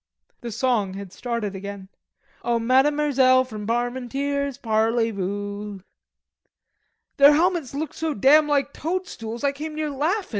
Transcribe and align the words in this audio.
"The 0.41 0.51
song 0.51 0.95
had 0.95 1.13
started 1.13 1.55
again: 1.55 1.87
"O 2.41 2.57
Mademerselle 2.57 3.43
from 3.47 3.67
Armenteers, 3.67 4.59
Parley 4.59 5.11
voo? 5.11 5.83
"Their 7.17 7.33
helmets 7.35 7.75
looked 7.75 7.93
so 7.93 8.15
damn 8.15 8.47
like 8.47 8.73
toadstools 8.73 9.43
I 9.43 9.51
came 9.51 9.75
near 9.75 9.91
laughin'. 9.91 10.29